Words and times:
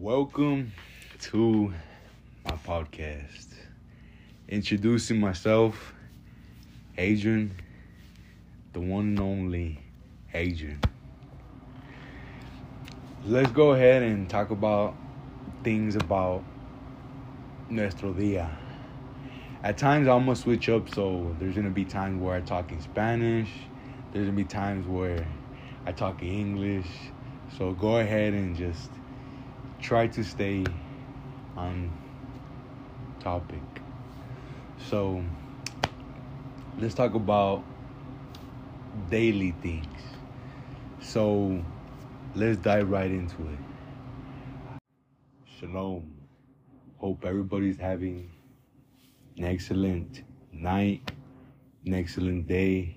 Welcome 0.00 0.74
to 1.22 1.74
my 2.44 2.52
podcast. 2.52 3.48
Introducing 4.48 5.18
myself, 5.18 5.92
Adrian, 6.96 7.50
the 8.74 8.78
one 8.78 9.06
and 9.06 9.18
only 9.18 9.80
Adrian. 10.32 10.80
Let's 13.24 13.50
go 13.50 13.72
ahead 13.72 14.04
and 14.04 14.30
talk 14.30 14.50
about 14.50 14.94
things 15.64 15.96
about 15.96 16.44
nuestro 17.68 18.12
día. 18.14 18.48
At 19.64 19.78
times, 19.78 20.06
I'm 20.06 20.26
gonna 20.26 20.36
switch 20.36 20.68
up, 20.68 20.88
so 20.94 21.34
there's 21.40 21.56
gonna 21.56 21.70
be 21.70 21.84
times 21.84 22.22
where 22.22 22.36
I 22.36 22.40
talk 22.40 22.70
in 22.70 22.80
Spanish, 22.80 23.50
there's 24.12 24.26
gonna 24.26 24.36
be 24.36 24.44
times 24.44 24.86
where 24.86 25.26
I 25.84 25.90
talk 25.90 26.22
in 26.22 26.28
English. 26.28 26.86
So 27.58 27.72
go 27.72 27.98
ahead 27.98 28.32
and 28.32 28.54
just 28.54 28.90
try 29.80 30.06
to 30.08 30.24
stay 30.24 30.64
on 31.56 31.90
topic. 33.20 33.62
So 34.88 35.22
let's 36.78 36.94
talk 36.94 37.14
about 37.14 37.64
daily 39.10 39.52
things. 39.62 40.02
So 41.00 41.62
let's 42.34 42.58
dive 42.58 42.90
right 42.90 43.10
into 43.10 43.42
it. 43.42 43.58
Shalom. 45.58 46.14
Hope 46.98 47.24
everybody's 47.24 47.78
having 47.78 48.30
an 49.36 49.44
excellent 49.44 50.24
night, 50.52 51.12
an 51.86 51.94
excellent 51.94 52.48
day. 52.48 52.96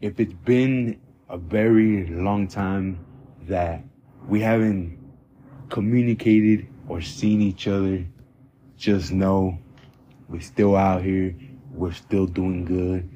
If 0.00 0.18
it's 0.18 0.34
been 0.34 1.00
a 1.28 1.38
very 1.38 2.06
long 2.08 2.48
time 2.48 2.98
that 3.48 3.82
we 4.28 4.40
haven't 4.40 5.05
communicated 5.68 6.68
or 6.88 7.00
seen 7.00 7.40
each 7.40 7.68
other, 7.68 8.04
just 8.76 9.12
know 9.12 9.58
we're 10.28 10.40
still 10.40 10.76
out 10.76 11.02
here. 11.02 11.34
We're 11.72 11.92
still 11.92 12.26
doing 12.26 12.64
good. 12.64 13.08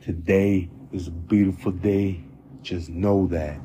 Today 0.00 0.68
is 0.92 1.08
a 1.08 1.10
beautiful 1.10 1.72
day. 1.72 2.22
Just 2.62 2.88
know 2.88 3.26
that. 3.28 3.58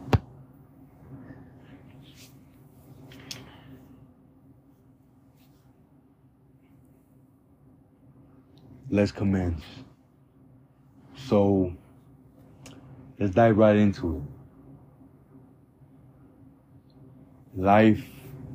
Let's 8.89 9.11
commence. 9.11 9.63
So, 11.16 11.73
let's 13.19 13.33
dive 13.33 13.58
right 13.58 13.75
into 13.75 14.17
it. 14.17 14.22
Life 17.59 18.06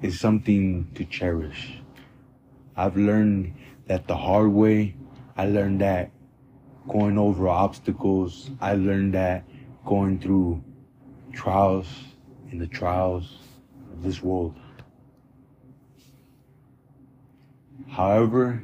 is 0.03 0.19
something 0.19 0.91
to 0.95 1.05
cherish. 1.05 1.81
I've 2.77 2.97
learned 2.97 3.55
that 3.87 4.07
the 4.07 4.17
hard 4.17 4.53
way. 4.53 4.95
I 5.37 5.47
learned 5.47 5.81
that 5.81 6.11
going 6.89 7.19
over 7.19 7.49
obstacles. 7.49 8.51
I 8.61 8.75
learned 8.75 9.15
that 9.15 9.45
going 9.85 10.19
through 10.19 10.63
trials 11.33 11.87
in 12.51 12.59
the 12.59 12.67
trials 12.67 13.39
of 13.93 14.03
this 14.03 14.23
world. 14.23 14.55
However, 17.89 18.63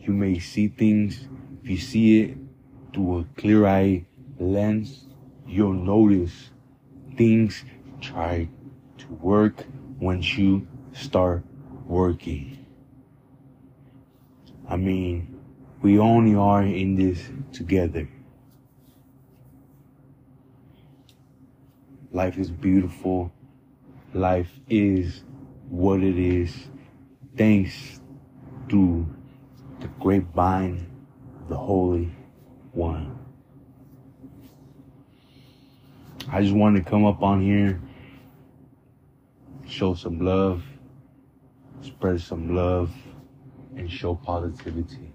you 0.00 0.12
may 0.12 0.38
see 0.38 0.68
things, 0.68 1.28
if 1.62 1.70
you 1.70 1.76
see 1.76 2.20
it 2.20 2.36
through 2.92 3.20
a 3.20 3.24
clear 3.40 3.66
eye 3.66 4.06
lens, 4.38 5.04
you'll 5.46 5.72
notice 5.72 6.50
things 7.16 7.64
try 8.00 8.48
to 8.98 9.06
work 9.14 9.64
once 9.98 10.36
you 10.36 10.66
start 10.92 11.44
working. 11.86 12.64
I 14.68 14.76
mean, 14.76 15.40
we 15.82 15.98
only 15.98 16.34
are 16.34 16.62
in 16.62 16.96
this 16.96 17.22
together. 17.52 18.08
Life 22.12 22.38
is 22.38 22.50
beautiful. 22.50 23.32
Life 24.14 24.50
is 24.68 25.22
what 25.68 26.00
it 26.02 26.18
is. 26.18 26.52
Thanks 27.36 28.00
to 28.68 29.06
the 29.80 29.88
grapevine, 30.00 30.90
the 31.48 31.56
Holy 31.56 32.10
One. 32.72 33.18
I 36.32 36.42
just 36.42 36.54
wanted 36.54 36.84
to 36.84 36.90
come 36.90 37.04
up 37.04 37.22
on 37.22 37.40
here, 37.40 37.80
show 39.68 39.94
some 39.94 40.20
love, 40.20 40.62
spread 41.82 42.20
some 42.20 42.54
love, 42.54 42.92
and 43.76 43.90
show 43.90 44.14
positivity. 44.14 45.12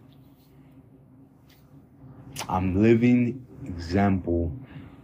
I'm 2.48 2.82
living 2.82 3.46
example 3.66 4.52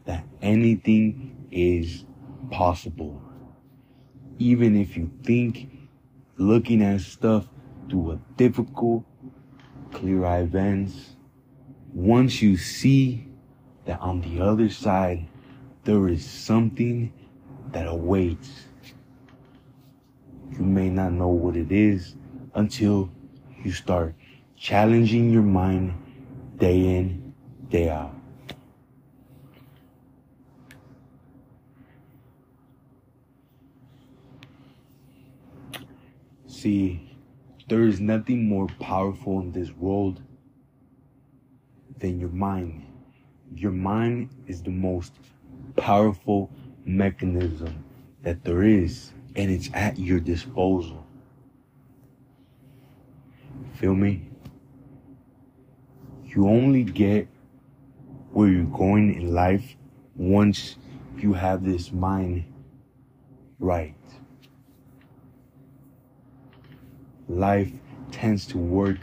that 0.06 0.26
anything 0.42 1.48
is 1.52 2.06
possible. 2.52 3.22
Even 4.40 4.80
if 4.80 4.96
you 4.96 5.12
think 5.24 5.70
looking 6.38 6.82
at 6.82 7.02
stuff 7.02 7.48
through 7.90 8.12
a 8.12 8.20
difficult, 8.38 9.04
clear 9.92 10.26
eye 10.26 10.44
lens, 10.44 11.16
once 11.94 12.42
you 12.42 12.58
see 12.58 13.28
that 13.86 14.00
on 14.00 14.22
the 14.22 14.42
other 14.42 14.70
side 14.70 15.28
there 15.84 16.08
is 16.10 16.26
something 16.26 17.12
that 17.72 17.88
awaits. 17.88 18.68
May 20.78 20.92
not 20.92 21.12
know 21.12 21.30
what 21.30 21.56
it 21.56 21.72
is 21.72 22.16
until 22.54 23.10
you 23.64 23.72
start 23.72 24.14
challenging 24.56 25.32
your 25.32 25.42
mind 25.42 25.96
day 26.60 26.98
in, 26.98 27.34
day 27.68 27.90
out. 27.90 28.14
See, 36.46 37.18
there 37.68 37.82
is 37.82 38.00
nothing 38.00 38.48
more 38.48 38.68
powerful 38.80 39.40
in 39.40 39.52
this 39.52 39.72
world 39.72 40.22
than 41.98 42.20
your 42.20 42.30
mind. 42.30 42.86
Your 43.56 43.72
mind 43.72 44.30
is 44.46 44.62
the 44.62 44.70
most 44.70 45.14
powerful 45.76 46.52
mechanism 46.86 47.84
that 48.22 48.44
there 48.44 48.62
is, 48.62 49.12
and 49.38 49.52
it's 49.52 49.70
at 49.74 50.00
your 50.00 50.20
disposal. 50.20 51.06
Feel 53.76 53.94
me? 53.94 54.28
You 56.26 56.50
only 56.50 56.84
get 56.84 57.28
where 58.32 58.50
you're 58.50 58.66
going 58.66 59.14
in 59.14 59.34
life 59.34 59.76
once 60.16 60.76
you 61.18 61.34
have 61.34 61.64
this 61.64 61.92
mind 61.92 62.52
right. 63.60 63.94
Life 67.30 67.72
tends 68.12 68.48
to 68.48 68.58
work 68.58 69.00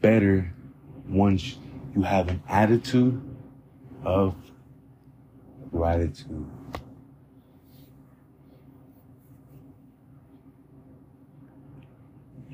better 0.00 0.52
once 1.08 1.58
you 1.94 2.02
have 2.02 2.28
an 2.28 2.42
attitude 2.48 3.22
of 4.04 4.34
gratitude. 5.70 6.46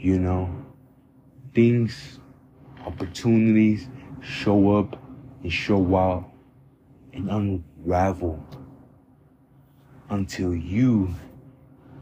You 0.00 0.18
know, 0.18 0.48
things, 1.54 2.20
opportunities 2.86 3.86
show 4.22 4.78
up 4.78 4.96
and 5.42 5.52
show 5.52 5.94
out 5.94 6.32
and 7.12 7.28
unravel 7.28 8.42
until 10.08 10.54
you 10.54 11.14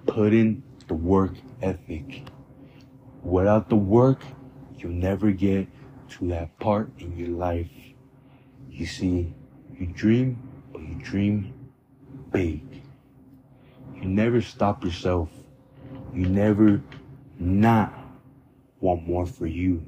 put 0.06 0.32
in 0.32 0.62
the 0.86 0.94
work 0.94 1.32
ethic. 1.60 2.22
Without 3.24 3.68
the 3.68 3.74
work, 3.74 4.22
you'll 4.76 4.92
never 4.92 5.32
get 5.32 5.66
to 6.10 6.28
that 6.28 6.56
part 6.60 6.92
in 7.00 7.18
your 7.18 7.30
life. 7.30 7.66
You 8.70 8.86
see, 8.86 9.34
you 9.76 9.88
dream, 9.88 10.40
but 10.72 10.82
you 10.82 10.94
dream 11.02 11.52
big. 12.30 12.62
You 13.96 14.04
never 14.04 14.40
stop 14.40 14.84
yourself. 14.84 15.30
You 16.14 16.28
never 16.28 16.80
not 17.38 17.92
want 18.80 19.06
more 19.06 19.26
for 19.26 19.46
you. 19.46 19.82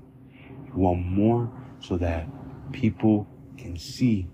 You 0.67 0.73
want 0.75 1.05
more 1.05 1.51
so 1.81 1.97
that 1.97 2.27
people 2.73 3.27
can 3.57 3.77
see 3.77 4.27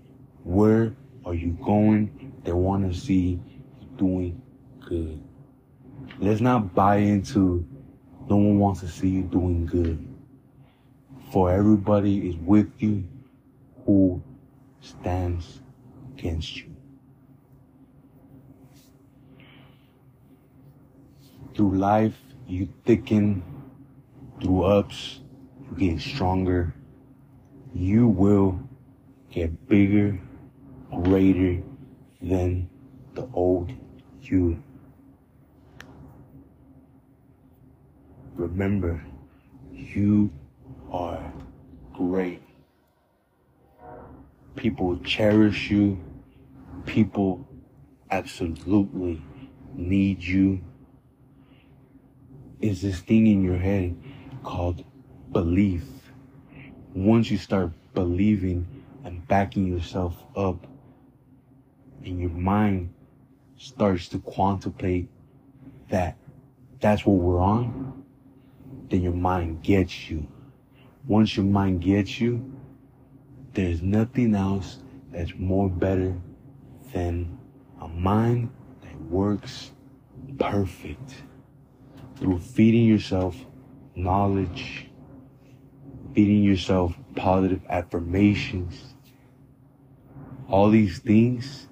where 0.43 0.95
are 1.25 1.33
you 1.33 1.57
going. 1.63 2.33
They 2.43 2.51
want 2.51 2.91
to 2.91 2.97
see 2.97 3.39
you 3.49 3.87
doing 3.97 4.41
good. 4.87 5.21
Let's 6.19 6.41
not 6.41 6.73
buy 6.73 6.97
into 6.97 7.65
no 8.29 8.37
one 8.37 8.59
wants 8.59 8.81
to 8.81 8.87
see 8.87 9.09
you 9.09 9.23
doing 9.23 9.65
good. 9.65 10.05
For 11.31 11.51
everybody 11.51 12.29
is 12.29 12.35
with 12.37 12.71
you 12.77 13.03
who 13.85 14.21
stands 14.81 15.61
against 16.13 16.57
you. 16.57 16.77
through 21.57 21.75
life, 21.75 22.15
you 22.47 22.69
thicken 22.85 23.43
through 24.41 24.63
ups, 24.63 25.19
you 25.69 25.91
get 25.91 26.01
stronger. 26.01 26.73
You 27.73 28.07
will 28.07 28.59
get 29.31 29.67
bigger, 29.67 30.19
greater 31.03 31.61
than 32.21 32.69
the 33.13 33.27
old 33.33 33.71
you. 34.21 34.63
Remember, 38.35 39.03
you 39.73 40.31
are 40.91 41.33
great. 41.93 42.41
People 44.55 44.97
cherish 44.99 45.69
you. 45.69 45.99
People 46.85 47.47
absolutely 48.09 49.21
need 49.73 50.23
you. 50.23 50.61
Is 52.59 52.81
this 52.81 52.99
thing 52.99 53.27
in 53.27 53.43
your 53.43 53.57
head 53.57 53.95
called 54.43 54.83
belief. 55.31 55.83
Once 56.93 57.29
you 57.29 57.37
start 57.37 57.71
believing 57.93 58.65
and 59.03 59.27
backing 59.27 59.67
yourself 59.67 60.15
up, 60.35 60.65
and 62.03 62.19
your 62.19 62.29
mind 62.29 62.93
starts 63.57 64.07
to 64.09 64.19
contemplate 64.19 65.09
that 65.89 66.17
that's 66.79 67.05
what 67.05 67.17
we're 67.17 67.41
on, 67.41 68.03
then 68.89 69.01
your 69.01 69.13
mind 69.13 69.61
gets 69.63 70.09
you. 70.09 70.25
Once 71.05 71.35
your 71.35 71.45
mind 71.45 71.81
gets 71.81 72.19
you, 72.19 72.53
there's 73.53 73.81
nothing 73.81 74.33
else 74.35 74.79
that's 75.11 75.33
more 75.35 75.69
better 75.69 76.15
than 76.93 77.37
a 77.81 77.87
mind 77.87 78.49
that 78.81 79.01
works 79.01 79.71
perfect 80.39 81.15
through 82.19 82.39
feeding 82.39 82.85
yourself 82.85 83.35
knowledge, 83.95 84.87
feeding 86.13 86.43
yourself 86.43 86.95
positive 87.15 87.61
affirmations. 87.69 88.93
All 90.47 90.69
these 90.69 90.99
things 90.99 91.67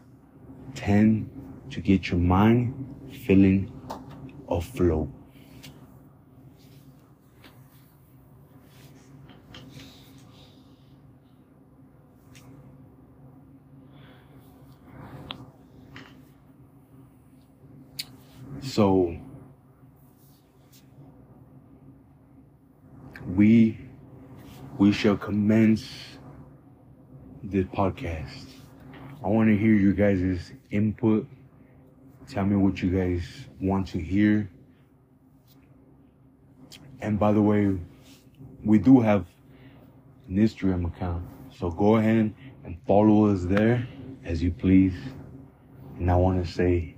tend 0.74 1.30
to 1.71 1.81
get 1.81 2.09
your 2.09 2.19
mind 2.19 2.74
feeling 3.25 3.71
afloat. 4.50 5.09
So, 18.62 19.15
we 23.35 23.77
we 24.85 24.91
shall 24.91 25.17
commence 25.17 25.89
this 27.41 27.65
podcast. 27.65 28.45
I 29.23 29.27
want 29.29 29.49
to 29.49 29.57
hear 29.57 29.73
your 29.73 29.93
guys' 29.93 30.51
input. 30.69 31.27
Tell 32.27 32.45
me 32.45 32.55
what 32.55 32.83
you 32.83 32.91
guys 32.91 33.25
want 33.59 33.87
to 33.87 33.97
hear. 33.97 34.47
And 37.01 37.17
by 37.17 37.31
the 37.31 37.41
way, 37.41 37.75
we 38.63 38.77
do 38.77 38.99
have 39.01 39.25
an 40.27 40.35
Instagram 40.35 40.85
account. 40.85 41.25
So 41.57 41.71
go 41.71 41.95
ahead 41.95 42.31
and 42.63 42.77
follow 42.85 43.33
us 43.33 43.43
there 43.43 43.87
as 44.23 44.43
you 44.43 44.51
please. 44.51 44.93
And 45.97 46.11
I 46.11 46.15
want 46.15 46.45
to 46.45 46.51
say 46.51 46.93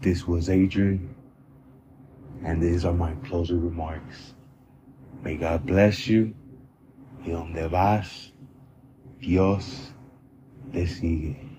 this 0.00 0.28
was 0.28 0.48
Adrian. 0.48 1.12
And 2.44 2.62
these 2.62 2.84
are 2.84 2.94
my 2.94 3.14
closing 3.26 3.60
remarks. 3.60 4.34
May 5.24 5.36
God 5.36 5.66
bless 5.66 6.06
you. 6.06 6.32
Y 7.26 7.30
donde 7.30 7.66
vas, 7.66 8.32
Dios 9.18 9.92
te 10.72 10.86
sigue. 10.86 11.55